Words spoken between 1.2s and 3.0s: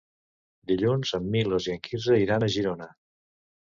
Milos i en Quirze iran a Girona.